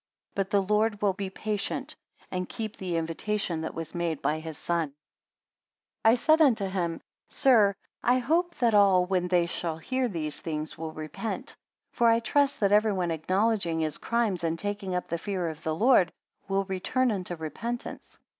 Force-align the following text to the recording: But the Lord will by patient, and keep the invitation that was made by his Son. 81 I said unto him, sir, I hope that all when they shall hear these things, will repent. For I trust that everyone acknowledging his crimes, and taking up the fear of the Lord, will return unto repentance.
But 0.33 0.49
the 0.49 0.63
Lord 0.63 0.99
will 1.03 1.13
by 1.13 1.29
patient, 1.29 1.95
and 2.31 2.49
keep 2.49 2.75
the 2.75 2.97
invitation 2.97 3.61
that 3.61 3.75
was 3.75 3.93
made 3.93 4.19
by 4.19 4.39
his 4.39 4.57
Son. 4.57 4.93
81 6.03 6.11
I 6.11 6.15
said 6.15 6.41
unto 6.41 6.65
him, 6.65 7.01
sir, 7.29 7.75
I 8.01 8.17
hope 8.17 8.55
that 8.55 8.73
all 8.73 9.05
when 9.05 9.27
they 9.27 9.45
shall 9.45 9.77
hear 9.77 10.07
these 10.07 10.41
things, 10.41 10.75
will 10.75 10.91
repent. 10.91 11.55
For 11.93 12.07
I 12.09 12.19
trust 12.19 12.59
that 12.61 12.71
everyone 12.71 13.11
acknowledging 13.11 13.81
his 13.81 13.99
crimes, 13.99 14.43
and 14.43 14.57
taking 14.57 14.95
up 14.95 15.07
the 15.07 15.19
fear 15.19 15.47
of 15.47 15.61
the 15.61 15.75
Lord, 15.75 16.11
will 16.47 16.63
return 16.65 17.11
unto 17.11 17.35
repentance. 17.35 18.17